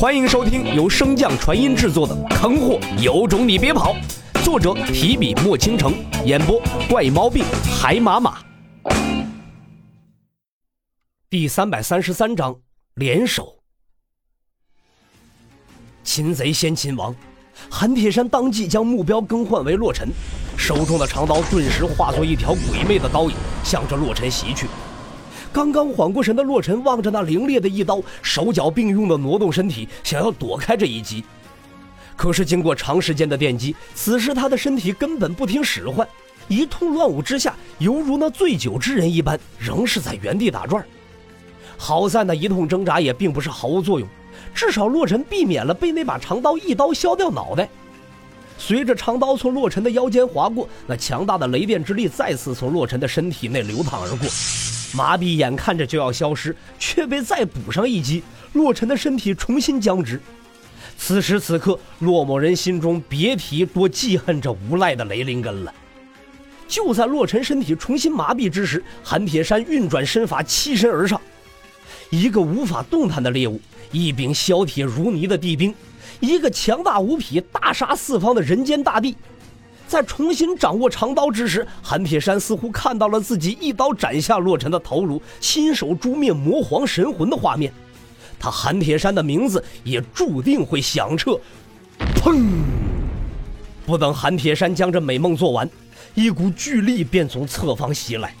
[0.00, 3.94] 欢迎收听由升降传音制作的《坑货有种你别跑》，
[4.42, 5.92] 作者提笔墨倾城，
[6.24, 6.58] 演播
[6.88, 7.44] 怪毛病
[7.78, 8.38] 海马马。
[11.28, 12.58] 第三百三十三章
[12.94, 13.58] 联手。
[16.02, 17.14] 擒贼先擒王，
[17.68, 20.08] 韩铁山当即将目标更换为洛尘，
[20.56, 24.66] 手中的长刀顿时化作一条鬼魅的刀影，向着洛尘袭去。
[25.52, 31.24] 刚刚缓过神的洛尘望着那凌冽的一刀，手脚并用的挪动身体，想要躲开这一击。
[32.16, 36.06] 可是经过长时间的电击，此时他的身体根本不听使唤，
[36.48, 40.84] 一通乱舞之下，犹如那醉酒之人一般，仍是在原地打转。
[41.76, 44.06] 好在那一通挣扎也并不是毫无作用，
[44.54, 47.68] 至少洛尘避免了被那把长刀一刀削掉脑袋。
[48.58, 54.28] 随着长刀从洛尘的腰间划过，那强大的雷电之力再次从洛尘的身体内流淌而过。
[54.92, 58.22] 麻痹眼看着就要消失，却被再补上一击，
[58.52, 60.20] 洛尘的身体重新僵直。
[60.98, 65.72] 此时此刻，洛某人心中别提多记恨这无赖的雷灵根了。
[66.68, 71.20] 就在洛尘身体重新麻痹之时，韩铁山运转身法，欺身而上。
[72.10, 73.60] 一个无法动弹的猎物，
[73.92, 75.74] 一柄削铁如泥的地兵，
[76.20, 79.16] 一个强大无匹、大杀四方的人间大帝。
[79.90, 87.72] 在重新掌握长刀之时，韩铁山似乎看到了自己一刀斩下洛尘的头颅，亲手诛灭魔皇神魂的画面。
[88.38, 91.40] 他韩铁山的名字也注定会响彻。
[92.14, 92.40] 砰！
[93.84, 95.68] 不等韩铁山将这美梦做完，
[96.14, 98.32] 一股巨力便从侧方袭来，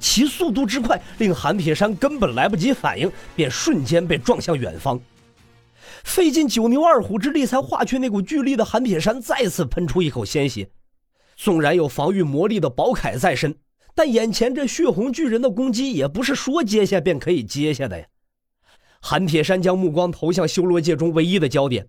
[0.00, 4.98] 其速度之快，令韩铁山根本来不及反应，便瞬间被撞向远方。
[6.02, 10.68] 费尽九牛二虎之力才化去那股巨力的韩铁山，再次喷出一口鲜血。
[11.38, 13.56] 纵然有防御魔力的宝铠在身，
[13.94, 18.06] 但眼前这血红巨人的攻击也不是说接下便可以接下的呀。
[19.00, 21.86] 韩铁山将目光投向修罗界中唯一的焦点，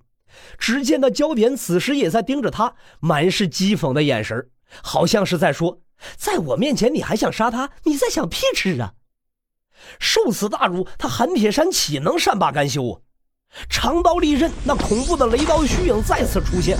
[0.59, 4.47] 只见那焦点此时也在盯着他，满是讥讽的眼神
[4.83, 5.81] 好像是在说
[6.15, 7.71] ：“在我面前你还想杀他？
[7.85, 8.93] 你在想屁吃啊！”
[9.99, 13.01] 受此大辱，他韩铁山岂能善罢甘休啊？
[13.67, 16.77] 长刀利刃，那恐怖的雷刀虚影再次出现。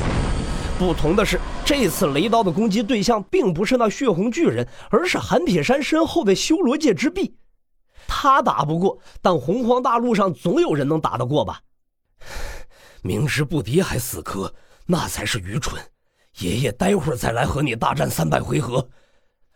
[0.80, 7.36] 不同的是，这次雷刀的攻击对象并不是那血红巨人，而是韩铁山身后的修罗界之臂。
[8.08, 11.60] 他打不过，但洪荒大陆上总有人能打得过吧？
[13.04, 14.54] 明知不敌还死磕，
[14.86, 15.84] 那才是愚蠢。
[16.40, 18.88] 爷爷，待会儿再来和你大战三百回合。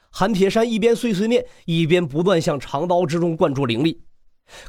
[0.09, 4.03] 韩铁山一边碎碎念，一边不断向长刀之中灌注灵力。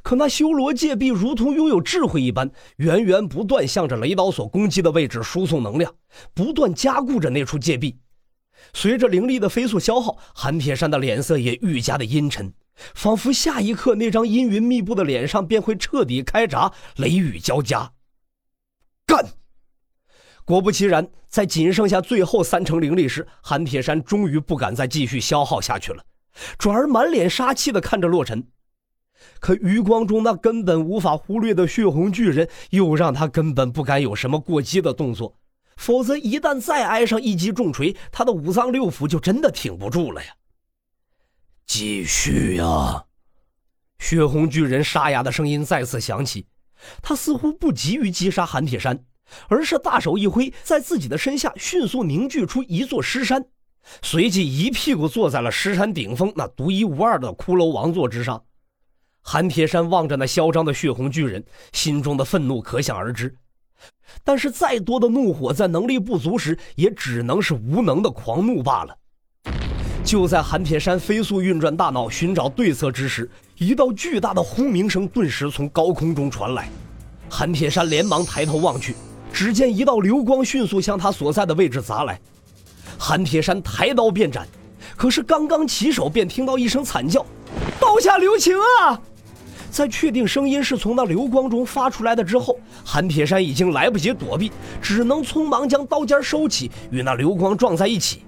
[0.03, 5.95] 可那修罗界壁如同拥有智慧一般，源源不断向着雷刀所攻击的位置输送能量，
[6.33, 7.99] 不断加固着那处界壁。
[8.73, 12.53] 随着灵力的飞速消耗，韩铁山的脸色也愈加的阴沉，
[12.94, 17.93] 仿佛下一刻那张阴云密布的脸上便会彻底开闸，雷雨交加。
[19.06, 19.25] 干！
[20.47, 26.05] 果不其然，在仅剩下最后三成灵力时，韩铁山终于不敢再继续消耗下去了，
[26.59, 28.47] 转而满脸杀气的看着洛尘。
[29.41, 35.37] 可余光中那根本无法忽略的血红巨人，又让他根本不敢有什么过激的动作，
[35.77, 40.33] 否则一旦再挨上一击重锤，他的五脏六腑就真的挺不住了呀！
[41.67, 43.05] 继续呀！
[43.99, 46.47] 血红巨人沙哑的声音再次响起，
[47.01, 49.05] 他似乎不急于击杀韩铁山，
[49.49, 53.47] 而是大手一挥，在自己的身下迅速凝聚出一座尸山，
[54.03, 58.45] 随即一屁股坐在了尸山顶峰那独一无二的骷髅王座之上。
[59.27, 61.43] 韩铁山望着那嚣张的血红巨人，
[61.73, 63.35] 心中的愤怒可想而知。
[64.23, 68.95] 但是，再多的怒火在能力不足时，也只能是无能的狂怒罢了。
[70.05, 76.69] 就在韩铁山飞速运转大脑寻找对策之时，一道巨大的轰鸣声顿时从高空中传来。
[77.31, 78.95] 韩铁山连忙抬头望去，
[79.33, 82.21] 只见一道流光迅速向他所在的位置砸来。
[82.99, 84.47] 韩铁山抬刀便斩，
[84.97, 87.25] 可是刚刚起手，便听到一声惨叫
[87.81, 89.01] ：“刀下留情啊！”
[89.75, 98.23] 在确定声音是从那流光中发出来的之后，韩铁山已经来不及躲避，只能匆忙将刀尖收起，与那流光撞在一起。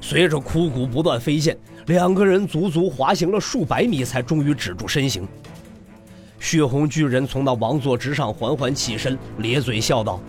[0.00, 5.26] 随着枯骨不断飞溅，两个人足足滑行了数百米，才终于止住身形。
[6.38, 10.20] 血红巨人从那王座之上缓缓起身，咧嘴笑道：“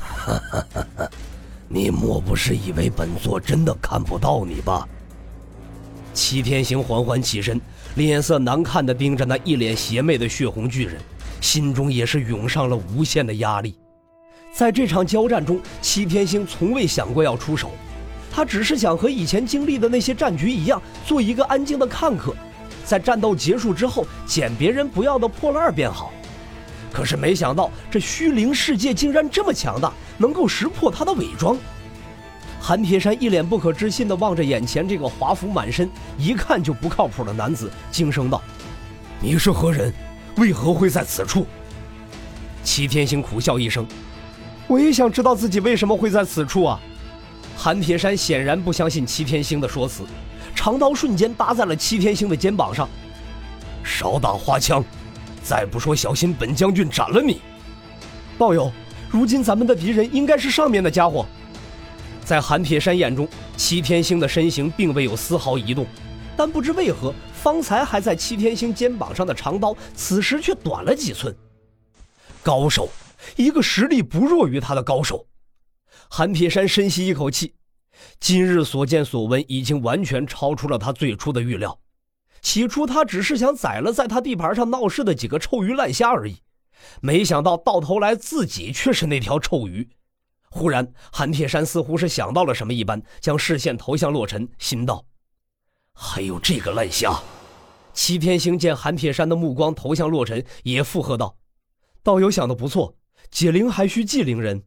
[0.00, 1.10] 哈哈哈哈
[1.68, 4.88] 你莫不是以为本座真的看不到你吧？”
[6.14, 7.60] 齐天行缓缓起身。
[8.06, 10.94] 脸色难看的盯着那一脸邪魅的血红巨人，
[11.40, 13.74] 心中也是涌上了无限的压力。
[14.54, 17.72] 在这场交战中，齐天星从未想过要出手，
[18.30, 22.32] 他只是想和以前经历的那些战局一样，做一个安静的看客，
[22.84, 26.12] 在战斗结束之后捡别人不要的破烂便好。
[26.92, 31.58] 可是没想到这虚灵世界竟然这么强大，能够识破他的伪装。
[32.68, 38.42] 韩铁山一脸不可置信地望着眼前这个华服满身、一看就不靠谱的男子，惊声道
[39.22, 39.90] ：“你是何人？
[40.36, 41.46] 为何会在此处？”
[42.62, 43.86] 齐天星苦笑一声
[44.68, 46.78] ：“我也想知道自己为什么会在此处啊！”
[47.56, 50.04] 韩铁山显然不相信齐天星的说辞，
[50.54, 52.86] 长刀瞬间搭在了齐天星的肩膀上
[53.82, 54.84] ：“少打花枪，
[55.42, 57.40] 再不说小心本将军斩了你！”
[58.36, 58.70] 道友，
[59.08, 61.24] 如今咱们的敌人应该是上面的家伙。
[62.28, 63.26] 在韩铁山眼中，
[63.56, 65.86] 齐天星的身形并未有丝毫移动，
[66.36, 71.34] 但不知为何，方才还在齐天星肩膀上的长刀，此时却短了几寸。
[72.42, 72.90] 高手，
[73.36, 75.26] 一个实力不弱于他的高手。
[76.10, 77.54] 韩铁山深吸一口气，
[78.20, 81.80] 今日所见所闻已经完全超出了他最初的预料。
[82.42, 86.42] 起初他只是想宰了在他地盘上闹事的几个臭鱼烂虾而已，
[87.00, 89.88] 没想到到头来自己却是那条臭鱼。
[90.58, 95.04] 忽然，韩铁山似乎是想到了什么一般，将视线投向洛尘，心道
[95.94, 97.16] ：“还有这个烂虾。”
[97.94, 101.36] 齐天星见韩铁山的目光投向洛尘，也附和道
[102.02, 102.96] ：“道友想的不错，
[103.30, 104.64] 解铃还需系铃人。”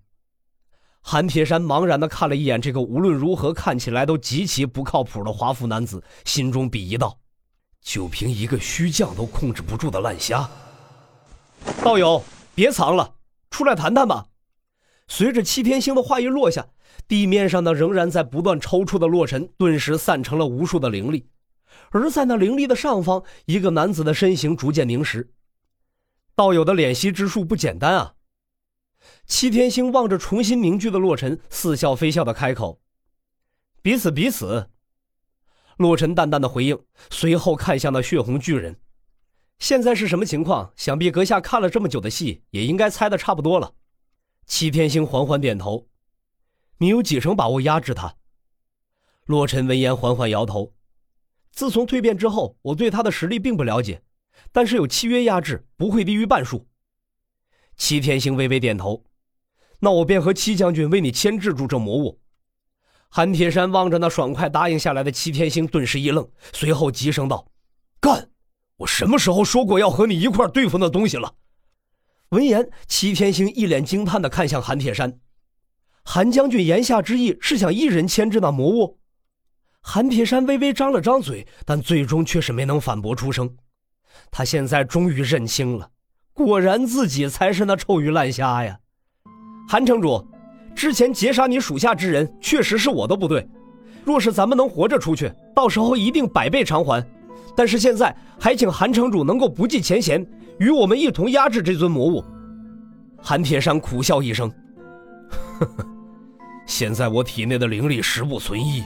[1.04, 7.20] 韩铁山茫然地看了一眼这个无论如何看起来都极其不靠谱的华服男子，心中鄙夷道
[7.84, 10.50] ：“就凭一个虚将都控制不住的烂虾，
[11.84, 12.24] 道友
[12.56, 13.14] 别藏了，
[13.50, 14.26] 出来谈谈吧。”
[15.14, 16.70] 随着七天星的话一落下，
[17.06, 21.28] 地面上的仍然在不断抽搐的洛尘顿时散成了无数的灵力，
[21.90, 25.34] 而在那灵力的上方，一个男子的身形逐渐凝实。
[26.34, 28.14] 道友的敛息之术不简单啊！
[29.26, 32.80] 七天星望着重新凝聚的洛尘，似笑非笑的开口
[33.84, 34.70] ：“彼此彼此。”
[35.76, 36.80] 洛尘淡淡的回应，
[37.10, 38.80] 随后看向那血红巨人
[39.60, 40.72] ：“现在是什么情况？
[40.78, 43.74] 想必阁下看了这么久的戏，也应该猜的差不多了。”
[44.46, 45.88] 齐天星缓缓点头
[46.80, 48.16] ：“你有几成把握压制他？”
[49.26, 50.74] 洛尘闻言缓缓摇头
[51.54, 54.02] ：“自从蜕变之后，我对他的实力并不了解，
[54.52, 56.68] 但是有契约压制，不会低于半数。”
[57.78, 59.06] 齐天星微微点头
[59.80, 62.20] ：“那我便和七将军为你牵制住这魔物。”
[63.10, 67.52] 韩铁山望着那爽快答应下来的齐天星，顿时一愣，随后急声道
[68.00, 68.30] ：“干！
[68.78, 71.36] 我什么时候说过要和你一块对付那东西了？”
[72.32, 75.20] 闻言，齐天星一脸惊叹地看向韩铁山。
[76.06, 79.00] 韩将军言下之意是想一人牵制那魔物？
[79.82, 83.54] 韩铁山微微张了张嘴，但最终却是没能反驳出声。
[84.32, 85.90] 他现在终于认清了，
[86.32, 88.80] 果然自己才是那臭鱼烂虾呀！
[89.68, 90.26] 韩城主，
[90.74, 93.46] 之前劫杀你属下之人，确实是我的不对。
[94.06, 97.06] 若是咱们能活着出去，到时候一定百倍偿还。
[97.58, 100.26] 但是现在，还请韩城主能够不计前嫌。
[100.60, 102.24] 与我们一同压制这尊魔物。
[103.22, 104.52] 韩铁山苦笑一声：“，
[106.66, 108.84] 现在我体内的灵力十不存一，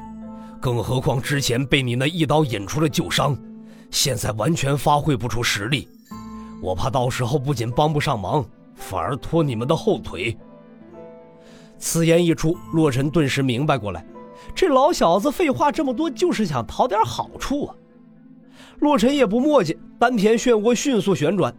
[0.59, 3.37] 更何况之前被你那一刀引出了旧伤，
[3.91, 5.87] 现在完全发挥不出实力。
[6.61, 8.45] 我怕到时候不仅帮不上忙，
[8.75, 10.37] 反而拖你们的后腿。”
[11.77, 14.05] 此言一出，洛尘顿时明白过来，
[14.55, 17.75] 这老小子废话这么多，就是想讨点好处啊。
[18.79, 21.53] 洛尘也不墨迹，丹田漩涡迅速旋转。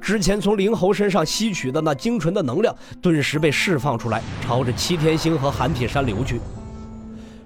[0.00, 6.40] 之前从灵猴身上吸取的那精纯的能量，顿时被释放出来，朝着齐天星和韩铁山流去。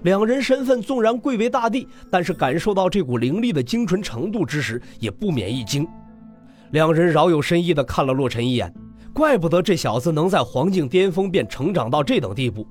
[0.03, 5.87] 两人身份纵然贵为大帝，但是感受到这股灵力的精纯程度之时，也不免一惊。
[6.71, 8.71] 两人饶有深意地看了洛尘一眼，
[9.13, 12.67] 怪不得这小子能在黄境巅峰便成长到这等地步。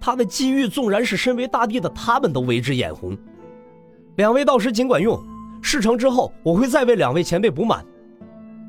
[0.00, 3.18] 他的机遇，纵然是身为大帝的他们都为之眼红。
[4.16, 5.20] 两位道师尽管用，
[5.60, 7.84] 事成之后，我会再为两位前辈补满。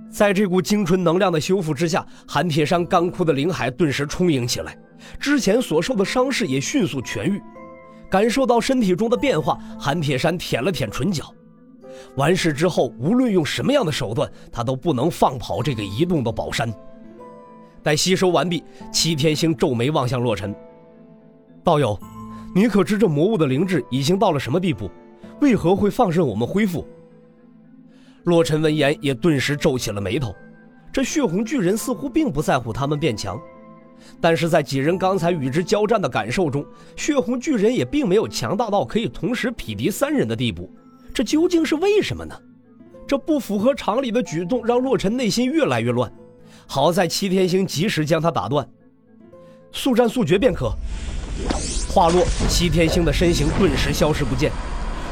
[0.10, 4.76] 在这股精纯能量的修复之下，韩铁山干枯的灵海顿时充盈起来，
[5.20, 7.42] 之前所受的伤势也迅速痊愈。
[8.10, 11.32] 感受到身体中的变化，韩铁山舔了舔唇角。
[12.16, 16.74] 完事之后，无论用什么样的手段，他都不能放跑这个移动的宝山。
[17.84, 20.56] 待吸收完毕，齐天星皱眉望向洛尘
[21.64, 21.98] ：“道友，
[22.56, 24.90] 你可知这魔物的灵智已经到了什么地步？
[25.42, 26.88] 为何会放任我们恢复？”
[28.26, 30.36] 洛尘闻言，也顿时皱起了眉头。
[30.92, 33.40] 这血红巨人似乎并不在乎他们变强，
[34.20, 36.66] 但是在几人刚才与之交战的感受中，
[36.96, 40.70] 血红巨人也并没有强大到可以同时匹敌三人的地步。
[41.14, 42.36] 这究竟是为什么呢？
[43.08, 46.12] 这不符合常理的举动让洛尘内心越来越乱。
[46.68, 48.68] 好在齐天星及时将他打断，
[49.72, 50.72] 速战速决便可。
[51.90, 54.52] 话落，齐天星的身形顿时消失不见，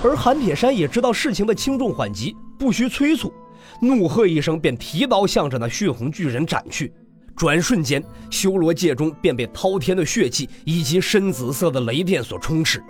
[0.04, 2.36] 而韩铁山也知道事情的轻重缓急。
[2.58, 3.32] 不需催促，
[3.80, 6.92] 怒喝一声，便提刀向着那血红巨人斩去。
[7.36, 12.84] 转瞬间，修罗界中便被滔天的血气以及深紫色的雷电所充斥。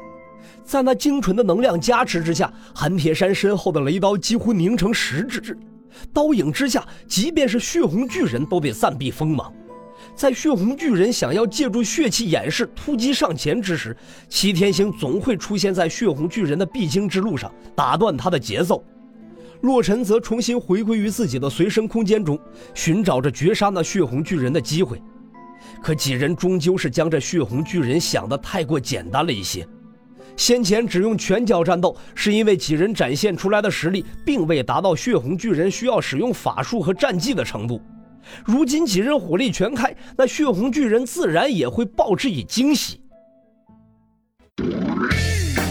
[0.63, 5.57] 在那精纯的能量加持之下，韩铁山身后的雷刀几乎凝成实质，
[6.13, 9.53] 刀影之下，即便是血红巨人都得暂避锋芒。
[10.15, 13.95] 在血红巨人想要借助血气掩饰突击上前之时，
[14.29, 18.83] 齐天星总会出现在血红巨人的必经之路上，打断他的节奏。
[19.61, 22.39] 洛尘则重新回归于自己的随身空间中，
[22.73, 25.01] 寻找着绝杀那血红巨人的机会。
[25.81, 29.67] 可几人终究是将这血红巨人想得太过简单了一些。
[30.35, 37.81] 先前只用拳脚战斗，是因为几人展现出来的实力并未达到血红巨人需要使用法术和战技的程度。
[38.45, 43.01] 如今几人火力全开，那血红巨人自然也会报之以惊喜。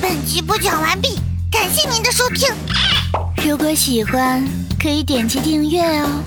[0.00, 1.18] 本集播讲完毕，
[1.50, 2.48] 感谢您的收听。
[3.48, 4.44] 如果喜欢，
[4.80, 6.22] 可以点击订阅哦，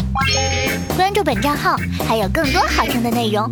[0.95, 3.49] 关注本账号还有更多好听的内容。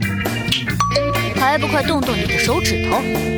[1.36, 3.37] 还不快动动你的手指头！